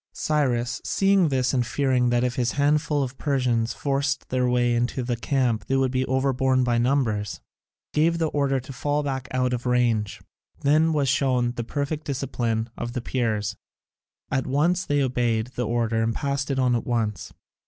[0.13, 5.03] Cyrus, seeing this, and fearing that if his handful of Persians forced their way into
[5.03, 7.39] the camp they would be overborne by numbers,
[7.93, 10.19] gave the order to fall back out of range.
[10.61, 13.55] Then was shown the perfect discipline of the Peers;
[14.31, 17.31] at once they obeyed the order and passed it on at once.